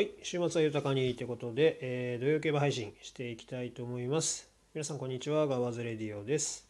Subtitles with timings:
[0.00, 4.48] はい、週末は豊かにということで、えー土曜競馬配信していきたいと思います。
[4.72, 5.46] 皆さん、こんにちは。
[5.46, 6.66] ガワズレディオです。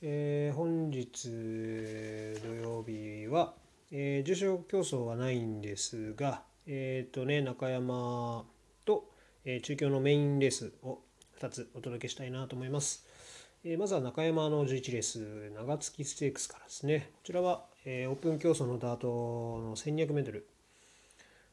[0.00, 1.28] えー本日
[2.42, 3.52] 土曜日は、
[3.90, 8.46] えー重賞競争はないんですが、えっ、とね、中山
[8.86, 9.04] と、
[9.44, 11.00] え中京のメインレースを
[11.40, 13.04] 2つお届けしたいなと思います。
[13.64, 17.10] えまずは中山の11レース、長月ステークスからですね。
[17.16, 20.61] こちらは、えオープン競争のダートの 1200m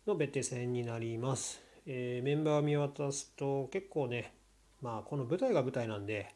[0.08, 1.62] の別定戦になります。
[1.86, 4.34] えーメンバーを見渡すと結構ね、
[4.82, 6.34] まあこの舞台が舞台なんで、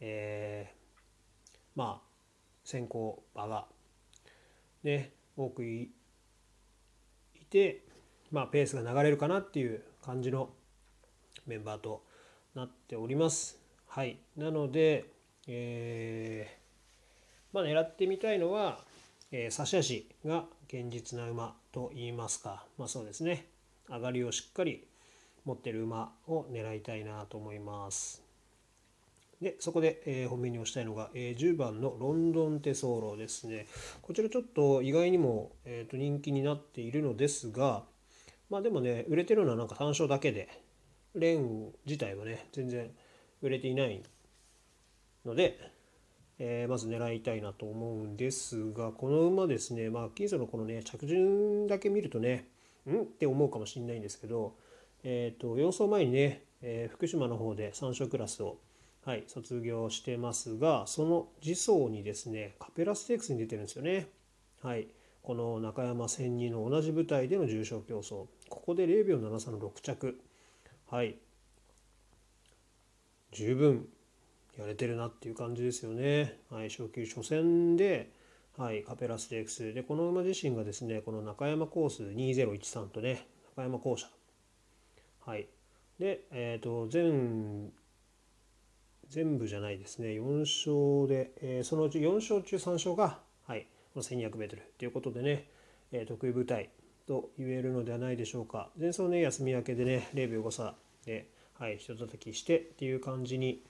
[0.00, 0.98] えー
[1.76, 2.08] まあ
[2.64, 3.66] 先行馬が
[4.82, 5.90] ね、多くい
[7.34, 7.84] いて、
[8.30, 10.50] まあペースが流れるかなっていう感じの
[11.46, 12.02] メンバーと
[12.54, 13.58] なっております。
[13.86, 14.18] はい。
[14.36, 15.06] なので、
[15.46, 16.60] えー
[17.52, 18.84] まあ狙ってみたいのは、
[19.32, 23.46] えー差し足が現実な馬と言いますか、まあそうですね、
[23.88, 24.84] 上がりをしっかり
[25.44, 28.22] 持ってる馬を狙いたいなと思います。
[29.40, 33.66] で、そこで、えー本命に押したいのが、えー10番のロンドンテソーロですね。
[34.02, 37.84] こちらちょっと意外にも、えーと人気になっているのですが、
[38.48, 40.48] まあでもね、売れてるのはなんか単勝だけで、
[41.14, 42.90] レン自体はね、全然
[43.42, 44.02] 売れていない
[45.24, 45.56] ので、
[46.42, 52.48] えーまず狙いたいなと思うんですがこの馬ですねまあ金層のこのね着順だけ見るとね
[52.90, 53.02] ん？
[53.02, 54.54] って思うかもしれないんですけど
[55.04, 58.56] えっ、と4走前にね、えー福島の方で3勝クラスを
[59.04, 64.08] はい卒業してますがその次走にですねカペラステークスに出てるんですよね。
[64.62, 64.88] はい。
[65.22, 68.26] この中山千二の同じ舞台での重賞競争。
[68.48, 70.20] ここで0秒73の6着。
[70.90, 71.16] はい。
[73.32, 73.86] 十分。
[74.58, 76.38] やれてるなっていう感じですよね。
[76.50, 78.10] はい、初級初戦で、
[78.56, 79.82] はい、カペラステークスで。
[79.82, 83.26] この馬自身がですねこの中山コース2013とね
[83.56, 84.08] 中山校舎。
[85.24, 85.46] はい。
[85.98, 87.72] でえっ、と全
[89.08, 90.08] 全部じゃないですね。
[90.08, 95.48] 4勝で、えーそのうち4勝中3勝がはいこの 1200m ということでね、
[95.92, 96.70] えー得意舞台
[97.06, 98.70] と言えるのではないでしょうか。
[98.78, 100.74] 前走ね休み明けでね0秒5差
[101.04, 103.62] ではい一叩きしてっていう感じに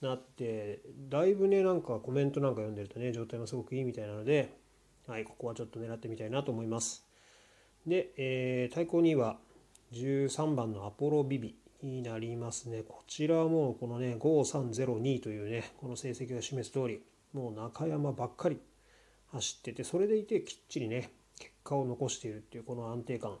[0.00, 4.54] なってだいぶねなんかコメントなんか読んでるとね状態もすごくいいみたいなので、
[5.06, 7.06] はい、ここはちょっと狙ってみたいなと思います。
[7.86, 9.38] で、えー対抗2は
[9.92, 12.82] 13番のアポロビビになりますね。
[12.82, 17.02] こちらはもうこのね5302というねこの成績が示す通り
[17.32, 18.58] もう中山ばっかり
[19.32, 23.36] 走っててそれでいてきっちりね結果を残しているっていうこの安定感。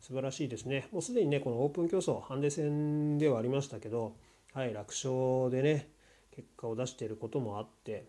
[0.00, 0.86] 素晴らしいですね。
[0.92, 4.14] もうすでにねこのオープン競争ハンデ戦ではありましたけど
[4.52, 5.88] はい楽勝でね
[6.34, 8.04] 結果を出していることもあって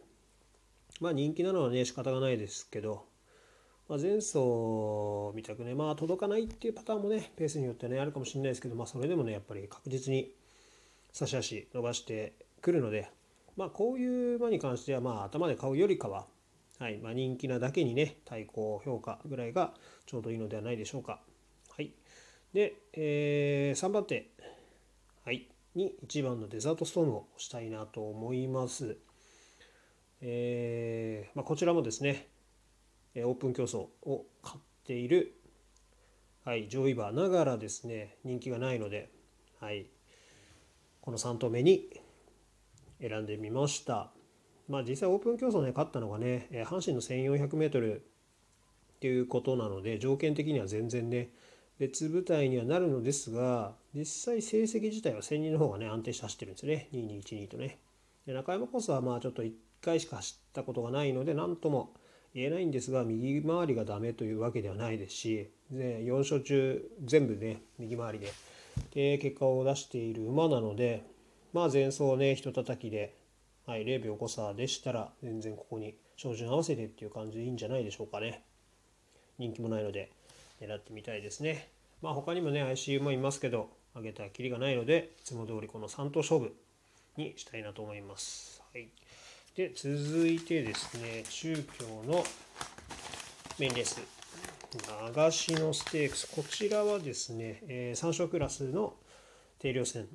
[0.99, 3.05] まあ人気なのはね仕方がないですけど、
[3.89, 10.31] まあ、前走みたくねまあ届かないっていうパターンもねペースによってねあるかもしれないですけどまあそれでもねやっぱり確実に
[11.11, 13.09] 差し足伸ばしてくるので
[13.57, 16.25] まあこういう馬に関してはまあ頭で買うよりかは
[16.77, 19.73] はいまあ、人気なだけにね対抗評価ぐらいが
[20.05, 21.21] ちょうどいいのではないでしょうか。
[21.69, 21.93] はい、
[22.53, 24.29] で、えー3番手、
[25.23, 28.97] はい、に1番のデザートストームをしたいなと思います。
[30.21, 32.27] えーまあ、こちらもですね、
[33.15, 35.35] オープン競争を買っている、
[36.43, 39.11] はい、上位馬ながらですね、人気がないので、
[39.59, 39.87] はい、
[41.01, 41.89] この3頭目に
[42.99, 44.11] 選んでみました。
[44.67, 48.01] まあ実際オープン競争ね、勝ったのがね、阪神の 1400m っ
[48.99, 51.29] ていうことなので、条件的には全然ね、
[51.77, 56.89] 別舞台にはなるのですが、実際成績自体は1000人の方がね、安定して走ってるんですね。
[56.93, 57.79] 2212とね。
[58.25, 61.93] で中山コースはまあちょっと1回しか走ったことがないので、何とも
[62.33, 68.31] 言えないんですが、右回りがダメというわけではないですし、で4勝中全部ね、右回りで、
[68.91, 71.03] で結果を出している馬なので、
[71.51, 73.15] まあ前走ね、一叩きで、
[73.65, 78.43] はい、0秒5差でしたら、全然ここに照準合わせてっていう感じでいいんじゃないでしょうかね。
[79.37, 80.11] 人気もないので
[80.65, 81.69] 狙ってみたいですね。
[82.01, 86.53] まあ他にもね ICU もいますけど上げたらきりがないのでいつも通りこの3等勝負
[87.17, 88.61] にしたいなと思います。
[88.73, 88.89] はい、
[89.55, 92.23] で続いてですね中京の
[93.57, 94.01] メインレース
[94.87, 98.93] 長篠ステークスこちらはですね、えー、3勝クラスの
[99.59, 100.07] 定量戦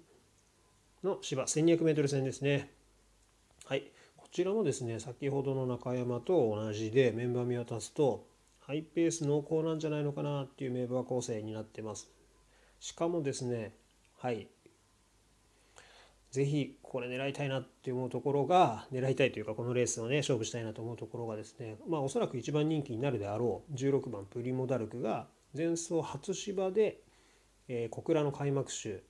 [1.03, 2.71] の芝 1200m 戦ですね。
[3.65, 3.85] はい、
[4.17, 8.27] こちらもですね先ほどの中山と同じでメンバー見渡すと
[8.71, 12.09] ハイペース濃厚なんじゃないのかなっていうメンバー構成になってます。
[12.79, 13.75] しかもですね
[14.17, 14.47] はい。
[16.31, 27.01] ぜひこれ狙いたいなって思うところが狙いたいというかこのレースをね勝負したいなと思うところがですねまあおそらく一番人気になるであろう16番プリモダルクが前走初芝で
[27.73, 29.01] えー、小倉の開幕週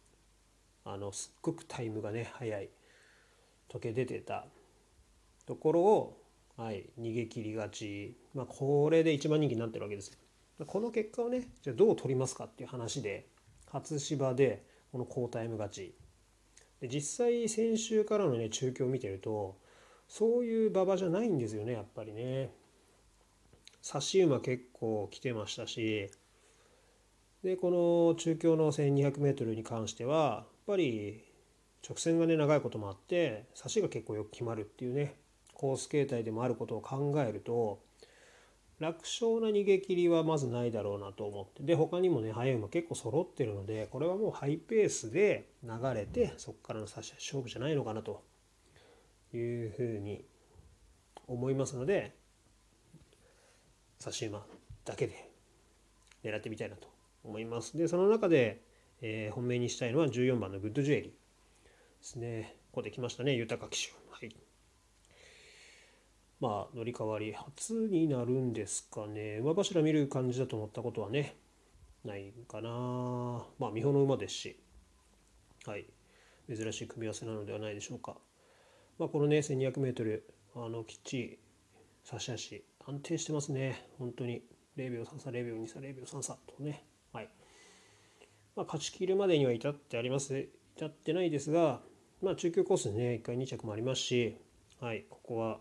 [0.85, 2.69] あのすっごくタイムがね速い
[3.69, 4.45] 時計出てた
[5.47, 6.20] ところを、
[6.61, 10.13] はい、逃げ切りがち、まあ、これで一番人気になってるわけです
[10.67, 13.27] この結果をねじゃあどう取りますかっていう話で
[13.73, 14.63] 初芝で
[14.93, 15.95] この好タイム勝ち。
[16.83, 19.57] で実際先週からのね中継を見てると
[20.07, 22.51] そういう馬場じゃないんですよねやっぱりね。
[23.81, 26.11] 差し馬結構来てましたし。
[27.43, 31.25] でこの中京の 1200m に関してはやっぱり
[31.89, 35.15] 直線がね長いこともあって差しが結構よく決まるっていうね
[35.61, 37.83] コース形態でもあることを考えると
[38.79, 48.25] 楽勝な逃げ切りはまずないだろうなと思ってで他にもね速い馬結構揃ってるのでこれはもうハイペースで流れてそこからの差し勝負じゃないのかなと
[49.35, 50.25] いうふうに
[51.27, 52.17] 思いますので
[53.99, 54.43] 差し馬
[54.87, 55.29] だけで
[56.25, 56.89] 狙ってみたいなと
[57.23, 57.77] 思います。
[57.77, 58.63] でその中で、
[59.03, 61.15] えー、本命にしたいのは14番のグッドジュエリーで
[62.01, 62.57] すね。
[62.73, 63.93] ここで来ましたね豊騎手。
[64.11, 64.50] はい。
[66.41, 69.39] まあ乗り換わり初になるんですかね。
[69.39, 71.37] 馬柱見る感じだと思ったことはね
[72.05, 73.45] ないかな。
[73.59, 74.57] まあ見本の馬ですし。
[75.67, 75.87] はい。
[76.49, 78.17] 珍しい組み合わせなのではないでしょうか。
[79.01, 80.21] まあ、このね 1200m
[80.57, 81.39] あのきっちり
[82.05, 84.43] 差し足安定してますね本当に
[84.77, 87.29] 0秒3差0秒2差0秒3差とねはい
[88.57, 91.81] まあ、勝ちきるまでには至ってあります至ってないですが
[92.21, 94.37] まあ中級コースね1回2着もありますし
[94.81, 95.61] はいここは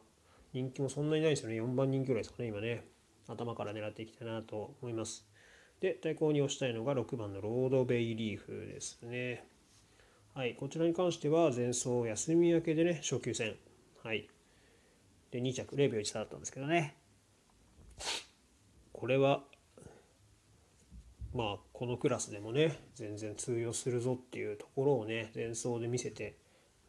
[0.54, 2.86] 人気もそんなにないですよね4番人気ぐらいですかね今ね
[3.28, 5.26] 頭から狙っていきたいなと思います
[5.80, 9.46] で対抗に押したいのが6番のロードベイリーフですね
[10.40, 13.56] はい、こちらに関しては前走休み明けでね、初級戦。
[14.04, 14.30] はい。
[15.32, 16.96] で、2着、0秒1差だったんですけどね。
[18.94, 19.44] これは、
[21.34, 26.38] まあ、このクラスでもね、全然通用するぞっていうところをね、前走で見せて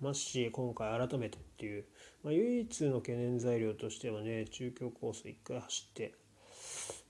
[0.00, 1.84] ますし、今回改めてっていう、
[2.22, 6.14] まあ、唯一の懸念材料としてはね、中京コース1回走って、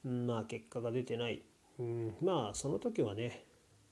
[0.04, 1.42] うん、まあ、結果が出てない。
[1.78, 3.44] うん、まあ、その時はね、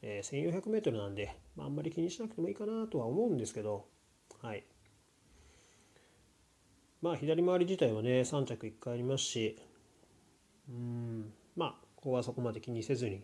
[0.02, 3.86] えー、1400m なんで、まあ、あんまり気にしなくてもいいかなとは思うんですけど、
[4.42, 4.64] はい。
[7.00, 9.56] まあ、左回り自体はね、3着1回ありますし、
[10.68, 13.22] うん、まあ、ここはそこまで気にせずに、やっ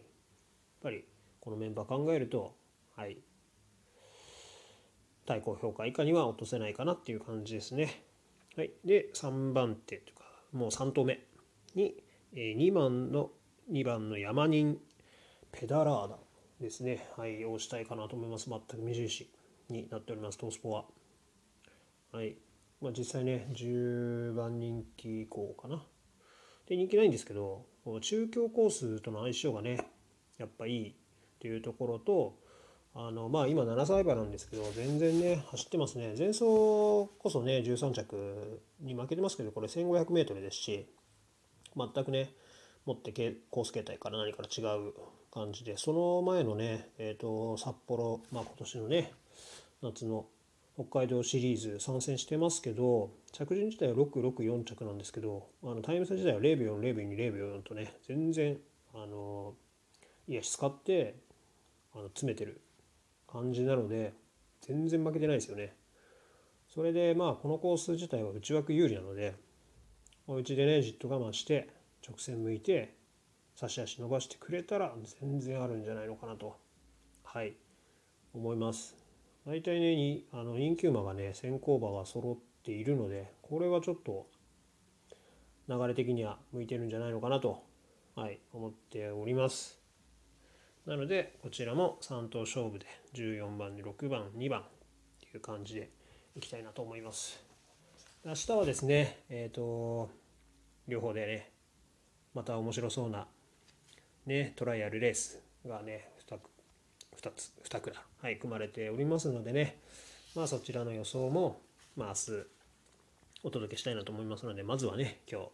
[0.82, 1.04] ぱり
[1.40, 2.54] このメンバー考えると、
[2.96, 3.18] はい、
[5.26, 8.04] 対高評価以下には落とせないかなっていう感じですね。
[8.56, 11.20] はい、で、3番手というか、もう3投目
[11.74, 12.02] に、
[12.34, 13.30] 2番の
[13.70, 14.78] 2番の山人
[15.52, 16.18] ペダラーダ
[16.60, 18.48] ですね、はい、応したいかなと思います。
[18.50, 19.30] 全く無印
[19.68, 20.84] になっております、トースポは。
[22.12, 22.36] はい。
[22.80, 25.84] まあ、実際ね、10番人気以降かな。
[26.66, 27.66] で、人気ないんですけど、
[28.00, 29.78] 中京コースとの相性がね、
[30.38, 30.94] やっぱいいっ
[31.38, 32.38] ていうところと、
[32.96, 36.14] あのまあ今7歳馬なんですけど全然ね走ってますね。
[36.16, 40.86] 前走こそね13着に負けてますけどこれ 1500m ですし
[41.76, 42.32] 全くね
[42.86, 43.12] 持って
[43.50, 44.92] コース形態から何から違う
[45.32, 49.12] 感じでその前のね、えーと、札幌、まあ、今年のね
[49.82, 50.26] 夏の
[50.74, 58.58] 北海道シリーズ参戦してますけど着順自体は664着なんですけどあのタイム差自体は0秒4 0秒2 0秒4とね全然
[58.94, 59.54] あの
[60.28, 61.16] いや使って
[61.94, 62.60] あの詰めてる
[63.34, 64.14] 感じなので
[64.60, 65.74] 全然負けてないですよね。
[66.72, 69.34] それでまあこのコース自体は内枠有利なので
[70.28, 71.68] お家でねじっと我慢して
[72.06, 72.94] 直線向いて
[73.56, 76.56] 差し足伸ばしてくれたら全然あるんじゃないのかなと。
[77.24, 77.56] はい。
[78.34, 78.96] 思います。
[79.46, 84.26] 大体ねにあのインキューマがね先行馬が揃っているのでこれはちょっと
[85.68, 87.64] 流れ的には向いてるんじゃないのかなと
[88.14, 89.83] はい思っております。
[90.86, 94.64] なのでこちらも3等勝負で14番に6番2番っ
[95.20, 95.90] ていう感じで
[96.36, 97.42] いきたいなと思います
[98.24, 100.10] 明日はですねえっ、ー、と
[100.86, 101.50] 両方でね
[102.34, 103.26] また面白そうな
[104.26, 106.36] ね、トライアルレースがね 2,
[107.20, 109.78] 2つ2蔵、はい、組まれておりますのでね、
[110.34, 111.60] まあ、そちらの予想も、
[111.96, 112.46] まあ、明日
[113.42, 115.48] お届けしたいなと思いますのでまずはね今日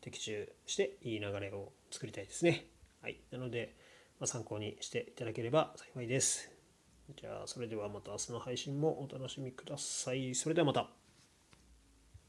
[0.00, 2.66] 的中していい流れを作りたいですね。
[3.02, 3.76] はい、なので、
[4.26, 6.50] 参考にしていただければ幸いです。
[7.16, 10.34] じゃあそれではまた明日の配信もお楽しみください。
[10.34, 10.97] それではまた。